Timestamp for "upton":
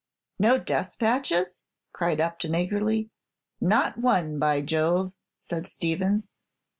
2.19-2.55